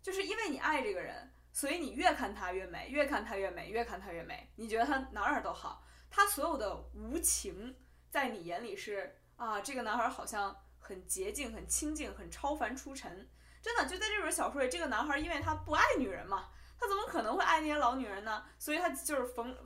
[0.03, 4.47] 就是因为你爱这个人，所以你越看他越美，越看他越美，越看他越美。
[4.57, 7.75] 你觉得他哪哪都好，他所有的无情，
[8.11, 13.27] 在你眼里是啊，这个男孩好像很洁净、很清净、很超凡出尘。
[13.59, 18.45] 真的，就在这本小说里，这个男孩因为他不爱女人嘛，他怎么可能会爱那些老女人呢？
[18.59, 19.57] 所以他就是逢。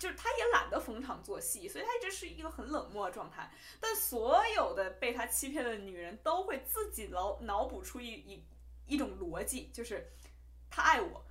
[0.00, 3.50] 就是他也懒得逢场作戏，所以他一直是一个很冷漠的状态。
[3.80, 8.44] 但所有的被他欺骗的女人都会自己脑脑补出一一
[8.86, 10.12] 一种逻辑，就是
[10.68, 11.24] 他爱我，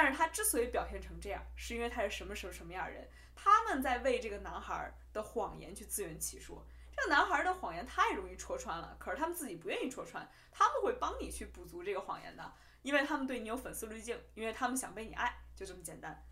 [0.00, 3.08] 但是他之所以表现成这样，是因为他是什么什么什么样的人。
[3.34, 6.64] 他们在为这个男孩的谎言去自圆其说。
[6.96, 16.24] 这个男孩的谎言太容易戳穿了，可是他们自己不愿意戳穿，他们会帮你去补足这个谎言的，因为他们对你有粉丝滤镜，因为他们想被你爱，就这么简单。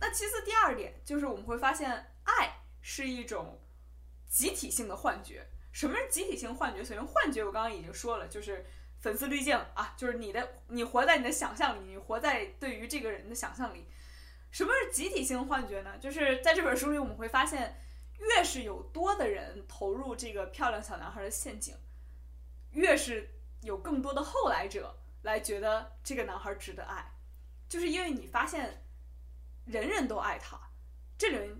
[0.00, 3.60] 那其次，第二点就是我们会发现，爱是一种
[4.28, 5.46] 集体性的幻觉。
[5.70, 6.82] 什么是集体性幻觉？
[6.82, 8.66] 首先，幻觉我刚刚已经说了，就是
[9.00, 13.86] 粉丝滤镜啊，就是你的你活在你的想象里，你活在对于这个人的想象里。
[14.50, 15.98] 什么是集体性幻觉呢？
[15.98, 17.78] 就是在这本书里，我们会发现，
[18.18, 21.74] 越是有多的人投入这个漂亮小男孩的陷阱，
[22.70, 23.28] 越是
[23.62, 27.12] 有更多的后来者来觉得这个男孩值得爱，
[27.68, 28.82] 就是因为你发现，
[29.66, 30.58] 人人都爱他，
[31.18, 31.50] 这里面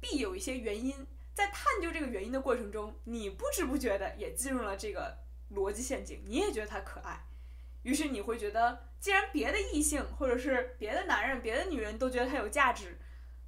[0.00, 1.06] 必有一些原因。
[1.32, 5.18] 在探究这个原因的过程中，你不知不觉的也进入了这个
[5.52, 7.24] 逻辑陷阱，你也觉得他可爱，
[7.82, 12.98] 于是你会觉得，既然别的异性或者是别的男人、别的女人都觉得他有价值，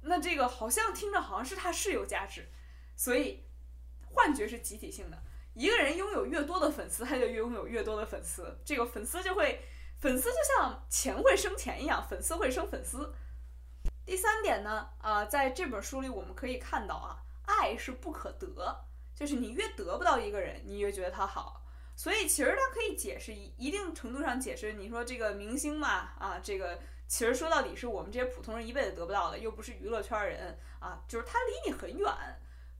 [0.01, 2.47] 那这个好像听着好像是他是有价值，
[2.95, 3.43] 所以
[4.05, 5.17] 幻觉是集体性的。
[5.53, 9.59] 一个人拥有越多的粉丝，他就拥有越多的粉丝，这个粉丝就会，
[9.99, 13.13] 粉丝就像钱会生钱一样，粉丝会生粉丝。
[14.05, 17.23] 第三点呢，啊，在这本书里我们可以看到啊。
[17.47, 21.63] 爱是不可得，就是你越得不到一个人，你越觉得他好。
[21.97, 32.07] 所以其实它可以解释一一定程度上解释，你说这个明星嘛，啊，这个其实说到底是我们这些普通人一辈子得不到的，又不是娱乐圈人啊，就是他离你很远，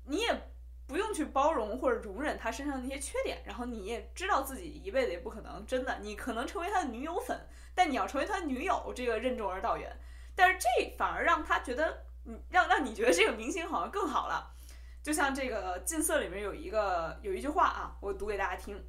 [0.06, 0.52] 你也
[0.86, 7.36] 不用去包容或者容忍他身上那些缺点，然后你也知道自己一辈子也不可能真的，你可能成为他的女友粉，
[7.74, 9.92] 但你要成为他女友，这个任重而道远。
[10.36, 14.54] 但是这反而让他觉得，嗯，让让你觉得这个明星好像更好了。
[15.02, 18.80] 就像这个近色里面有一个有一句话啊，我读给大家听。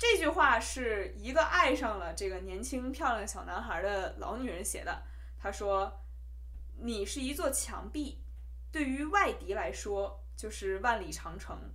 [0.00, 5.02] 这句话是一个爱上了这个年轻漂亮小男孩的老女人写的。
[5.38, 6.00] 她说
[6.80, 8.24] ：“你是一座墙壁，
[8.72, 11.74] 对于外敌来说就是万里长城。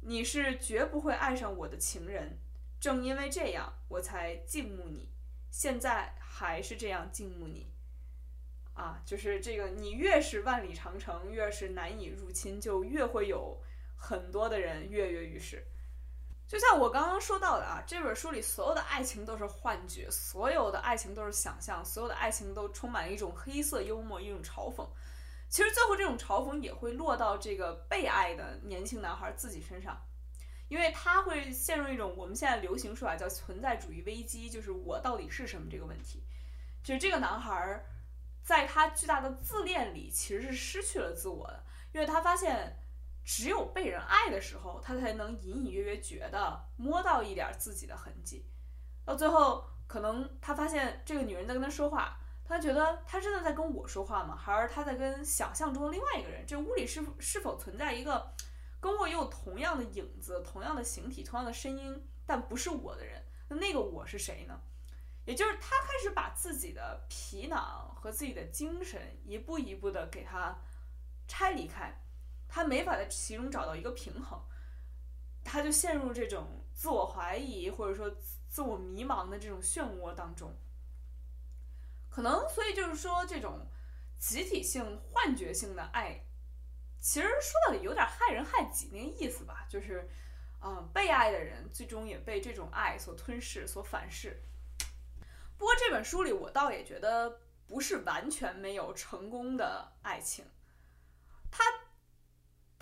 [0.00, 2.38] 你是绝不会爱上我的情人，
[2.80, 5.10] 正因为这样，我才敬慕你。
[5.50, 7.70] 现在还是这样敬慕你。”
[8.72, 13.62] 啊，就是这个，你越是万里长城，越是难以入侵，就越会有
[13.94, 15.66] 很多的人跃跃欲试。
[16.52, 24.86] 就像我刚刚说到的啊，这本书里所有的爱情都是幻觉，所有的爱情都是想象，所有的爱情都充满了一种黑色幽默，一种嘲讽。
[25.48, 29.98] 其实最后这种嘲讽也会落到这个被爱的年轻男孩自己身上，
[30.68, 36.22] 因为他会陷入一种我们现在流行说法叫存在主义危机，就是我到底是什么这个问题。
[36.84, 37.82] 就是这个男孩。
[38.44, 42.76] 在他巨大的自恋里，其实是失去了自我的，因为他发现，
[43.24, 48.46] 只有被人爱的时候，他才能隐隐约约觉得摸到一点自己的痕迹。
[49.04, 54.36] 到最后，可能他发现这个女人在跟他说话，他觉得他真的在跟我说话吗？
[54.36, 56.44] 还是他在跟想象中的另外一个人？
[56.46, 58.32] 这屋里是是否存在一个
[58.80, 63.22] 跟我有同样的影子、同样的形体、同样的声音，但不是我的人？
[63.48, 64.60] 那那个我是谁呢？
[65.24, 70.58] 也就是他开始把自己的皮囊和自己的精神一步一步的给他
[71.28, 71.96] 拆离开，
[72.54, 74.38] 他没法在其中找到一个平衡，
[75.42, 78.14] 他就陷入这种自我怀疑或者说
[78.46, 80.54] 自我迷茫的这种漩涡当中。
[82.10, 83.66] 可能所以就是说，这种
[84.18, 86.26] 集体性、幻觉性的爱，
[87.00, 90.06] 其实说到底有点害人害己那个意思吧，就是，
[90.60, 94.42] 嗯，被爱的人最终也被这种爱所吞噬、所反噬。
[95.56, 100.44] 不过这本书里，我倒也觉得不是完全没有成功的爱情。
[101.50, 101.64] 他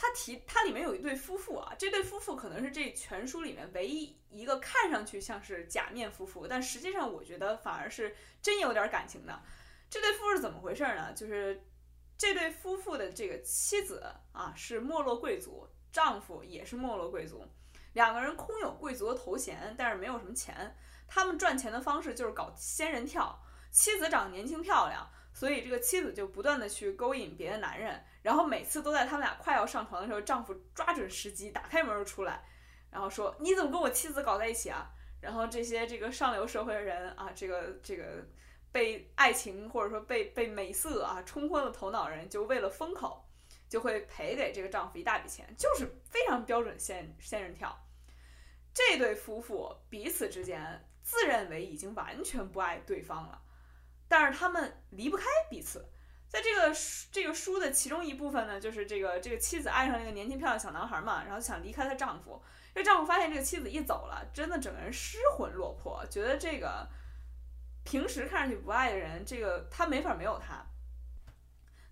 [0.00, 9.42] 他提他里面有一对夫妇啊，这对夫妇可能是这全书里面唯一一个看上去像是假面夫妇，但实际上我觉得反而是真有点感情的。
[9.90, 11.12] 这对夫妇是怎么回事呢？
[11.12, 11.62] 就是
[12.16, 17.46] 这对夫妇的这个妻子啊是没落贵族，丈夫也是没落贵族，
[17.92, 20.74] 两个人空有贵族的头衔，但是没有什么钱。
[21.06, 23.38] 他们赚钱的方式就是搞仙人跳。
[23.70, 32.44] 妻子长得年轻漂亮，所以这个妻子就不断的去勾引别的男人，然后每次都在他们俩快要上床的时候，丈夫抓准时机打开门就出来，
[32.90, 34.90] 然后说你怎么跟我妻子搞在一起啊？
[35.20, 38.26] 然后这些这个上流社会的人啊，这个这个
[38.72, 43.24] 被爱情或者说被被美色啊冲昏了头脑人，就为了封口，
[43.68, 47.74] 就会赔给这个丈夫一大笔钱，就是非常标准仙仙人跳。
[48.74, 50.84] 这对夫妇彼此之间。
[51.02, 53.42] 自认为已经完全不爱对方了，
[54.10, 55.88] 但是他们离不开彼此。
[56.28, 56.74] 在这个
[57.12, 62.42] 这个书的其中一部分呢，就是这个这个妻子爱上那个年轻漂亮小男孩嘛，然后想离开她丈夫。
[62.74, 66.88] 这丈夫发现这个妻子一走了，真的整个人失魂落魄，觉得这个
[67.84, 70.66] 平时看上去不爱的人，这个他没法没有他。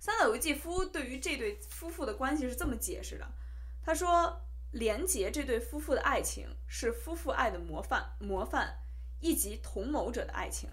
[0.01, 3.25] 三岛由纪夫对于这对夫妇的关系是这么解释的，
[3.85, 4.43] 他说
[4.75, 8.77] ：“连结这对夫妇的爱情是夫妇爱的模范模范。”
[9.21, 10.71] 以及同谋者的爱情，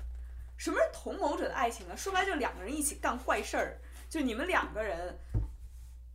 [0.58, 1.96] 什么是同谋者的爱情呢？
[1.96, 5.20] 说白了，就两个人一起干坏事儿，就你们两个人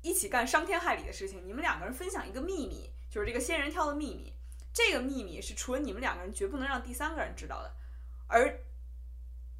[0.02, 4.32] 一起干伤天害理的事情，你们两个人分享一个秘密，就是这个仙人跳的秘密。
[4.72, 7.74] 这个秘密是除了你们两个人，绝不能让第三个人知道的。
[8.28, 8.60] 而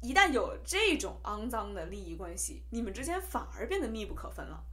[0.01, 4.63] 一旦有这种肮脏的利益关系，你们之间反而变得密不可分了。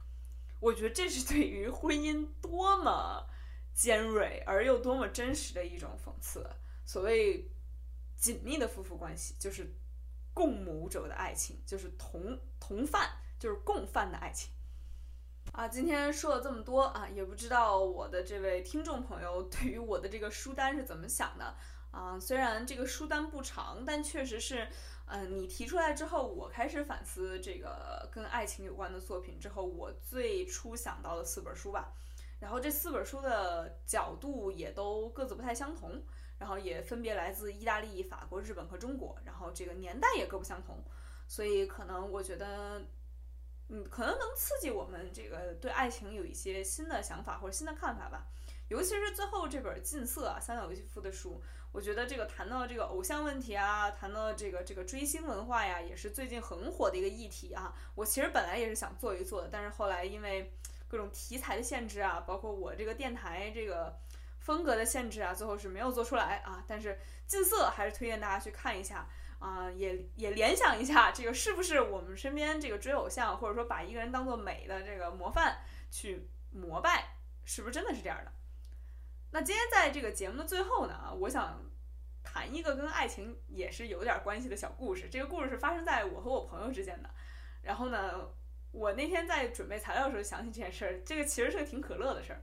[0.59, 3.27] 我觉得这是对于婚姻多么
[3.75, 6.49] 尖锐而又多么真实的一种讽刺。
[6.85, 7.51] 所谓
[8.17, 9.71] 紧密的夫妇关系，就是
[10.39, 14.49] 共谋者的爱情，就是同同犯，就是共犯的爱情。
[15.51, 21.53] 啊，今天说了这么多啊，也不知道我的这位听众朋友对于我的这个书单是怎么想的
[21.91, 22.17] 啊？
[22.17, 24.65] 虽然这个书单不长，但确实是。
[25.11, 31.91] 嗯，你提出来之后，我开始反思这个跟爱情有关的作品之后，我最初想到的四本书吧。
[32.39, 36.01] 然后这四本书的角度也都各自不太相同，
[36.39, 40.81] 然后也分别来自意大利、法国、日本和中国，然后这个年代也各不相同，
[41.27, 42.81] 所以可能我觉得，
[43.67, 48.25] 嗯，可能能刺激我们这个对爱情有一些新的想法或者新的看法吧。
[48.69, 51.41] 尤其是最后这本《禁色》啊，三岛由纪夫的书。
[51.71, 57.75] 我觉得这个谈到这个偶像问题啊，谈到这个这个追星文化呀，也是最近很火的一个议题啊。
[57.95, 60.53] 我其实本来也是想做一做的，但是后来因为
[60.87, 63.95] 各种题材的限制啊，包括我这个电台这个
[64.39, 66.63] 风格的限制啊，最后是没有做出来啊。
[66.67, 69.07] 但是近色还是推荐大家去看一下
[69.39, 75.59] 啊，也也联想一下，这个是不是我们身边这个追偶像，或者说把一个人当做美的这个模范
[75.91, 77.15] 去膜拜，
[77.45, 78.31] 是不是真的是这样的？
[79.31, 81.63] 那今天在这个节目的最后呢，我想
[82.23, 85.07] 谈一个跟爱情也是有点关系的小故事。
[85.07, 87.09] 这个故事是发生在我和我朋友之间的。
[87.61, 88.27] 然后呢，
[88.71, 92.41] 我那天在准备材料的时候想起这件事儿，这个其实是个挺可乐的事儿。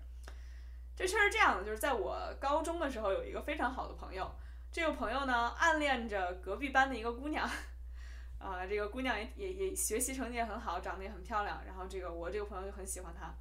[0.96, 4.34] 这事儿是这样的，就是在我高中的时候，有一个非常好的朋友，
[4.72, 7.48] 这个朋友呢暗恋着隔壁班的一个姑娘，
[8.40, 13.34] 啊，这个姑娘也也也学习成绩也很好，长得也很漂亮，然后这个我这个朋友就很喜欢她，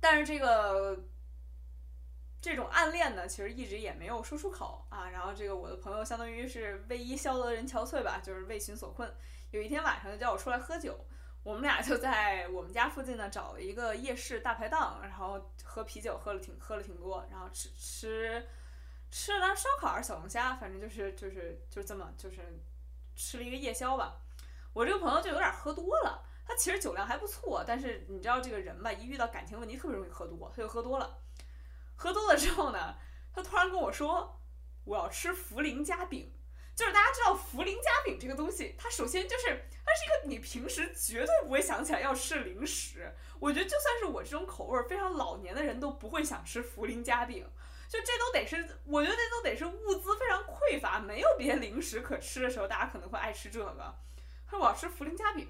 [0.00, 0.98] 但是这个。
[2.42, 5.10] 这种暗恋呢，其实一直也没有说出口啊。
[5.10, 9.14] 然后这个我的朋友相当于是为伊消得人憔悴吧，就是为寻所困。
[9.50, 10.98] 有一天晚上就叫我出来喝酒，
[11.42, 18.46] 我们俩就在我们家附近呢找了一个夜市大排档，然后喝啤酒喝了挺喝了挺多，然后吃吃
[19.10, 22.62] 吃了烧烤还是小龙虾，反正就是就是就这么就是
[23.16, 24.20] 吃了一个夜宵吧。
[24.72, 31.18] 我这个朋友就有点喝多了，他其实酒量还不错，但是你知道这个人吧，一遇到感情问题特别容易喝多，他就喝多了。
[31.96, 32.96] 喝多了之后呢，
[33.32, 34.40] 他突然跟我说
[34.84, 36.32] ：“我要吃茯苓夹饼。”
[36.80, 39.48] 就是大家知道茯苓夹饼这个东西，它首先就是
[39.84, 43.12] 它是一个你平时绝对不会想起来要吃零食。
[43.38, 47.46] 我觉得就算是我这种口味非常老年的人都不会想吃茯苓夹饼。
[47.86, 53.94] 就这都得是，我觉得这都得是物资非常匮乏，没有别的零食可吃的时候，大家可能会爱吃这个。
[54.46, 55.46] 他说我要吃茯苓夹饼，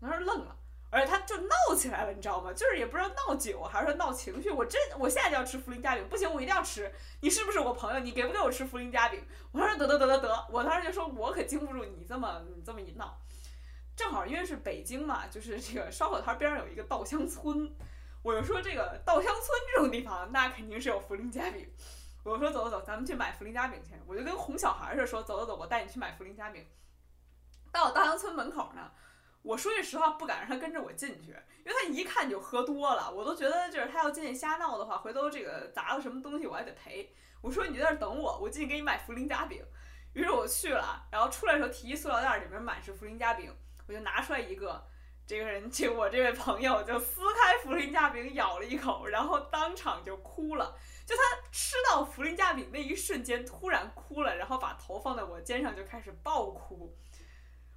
[0.00, 0.56] 我当时愣了。
[0.94, 2.52] 而且他就闹起来了，你知道吗？
[2.52, 4.50] 就是也不知道闹酒还是说闹情绪。
[4.50, 6.92] 我真，我现在就要吃茯苓夹饼，不行，我一定要吃。
[7.22, 8.00] 你是不是我朋友？
[8.00, 9.24] 你给不给我吃茯苓夹饼？
[9.52, 13.18] 我说得得得得得，我当时就说，我可经不住你这么你这么一闹。
[13.96, 17.74] 正好因为是北京嘛，就是这个烧烤摊边上有一个稻香村，
[18.22, 21.66] 我就说这个稻香村这种地方，那肯定是有茯苓夹饼。
[22.22, 23.94] 我就说走走走，咱们去买茯苓夹饼去。
[24.06, 26.66] 我就跟哄小孩似的说，走走走，我带你去买茯苓夹饼。
[27.72, 28.90] 到稻香村门口呢。
[29.42, 37.12] 我说句实话，不敢让他跟着我进去，因为他一看就喝多了，我都觉得就是他要进去瞎闹的话，回头这个砸了什么东西我还得赔。
[37.40, 39.64] 我说你就在这等我，我进去给你买茯苓夹饼。
[40.12, 43.52] 于是我去了，然后出来的时候提一塑料袋，里面满是茯苓夹饼，
[43.88, 44.86] 我就拿出来一个，
[45.26, 50.76] 这个人就我这位朋友就撕开茯苓夹饼咬了一口，然后当场就哭了。
[51.04, 56.96] 就他吃到茯苓夹饼那一瞬间突然哭了，然后把头放在我肩上就开始爆哭。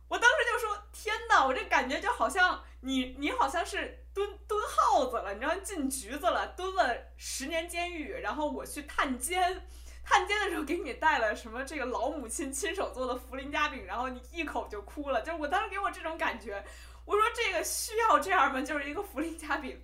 [0.07, 9.67] 我当时就说：“天哪，我这感觉就好像你，你好像是蹲蹲耗子了，你知道进局子了，蹲了十年监狱，然后我去探监，
[10.03, 16.63] 探监的时候给你带了什么这个老母亲亲手做的茯苓夹饼，然后你一口就哭了，就我当时给我这种感觉，
[17.03, 18.61] 我说这个需要这样吗？
[18.61, 19.81] 就是一个茯苓夹饼，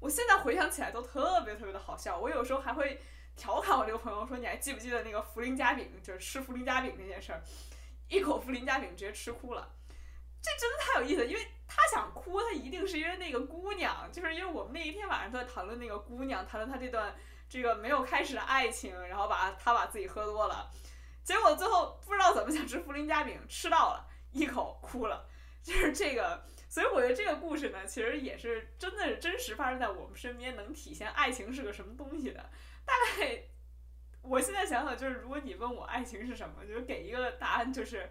[0.00, 3.00] 我现在回想起来都特别特别的好笑，我有时候还会
[3.36, 7.40] 调侃我这个朋友说，你还记不记得那个茯苓夹饼，就是吃茯苓夹饼那件事儿。”
[8.10, 9.72] 一口茯苓夹饼直接吃哭了，
[10.42, 11.26] 这真的太有意思。
[11.26, 17.16] 因为他想哭，他一定是因为那个姑娘，就是因为我们那一天晚上都在谈论那个姑娘，谈论他这段
[17.48, 20.68] 这个没有开始的爱情，然后把他把自己喝多了，
[21.22, 25.24] 结果最后不知道怎么想吃茯苓夹饼，吃到了一口哭了，
[25.62, 26.44] 就是这个。
[26.68, 32.50] 所以我觉得这个故事呢，其实也是真的是真实发生在我们身边，能体现爱情是个什么东西的，
[32.84, 33.44] 大概。
[34.22, 38.08] 我现在想想，就是如果你问我爱情是什么，就是给一个答案，就是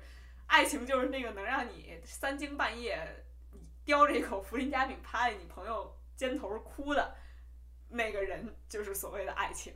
[0.48, 3.26] 爱情就是那个能让你三更半夜
[3.86, 7.16] 叼着一口福临夹饼趴在你朋友肩头哭的
[7.90, 9.74] 那个人，就是所谓的爱情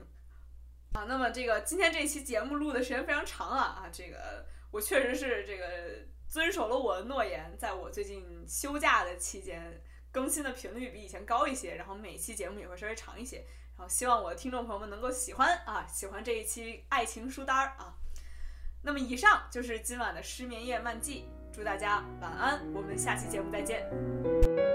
[0.94, 1.06] 啊。
[1.08, 9.82] 那么这个今天这期节目录的时间非常长啊啊，这个我确实是这个遵守了我的诺言，在我最近休假的期间
[10.12, 13.46] 更新的频率比以前高一些，然后每期节目也会稍微长一些，
[13.88, 17.94] 希望我的听众朋友们能够喜欢啊，喜欢这一期爱情书单儿啊。
[18.82, 24.73] 那么以上就是今晚的失眠夜漫记，祝大家晚安，我们下期节目再见。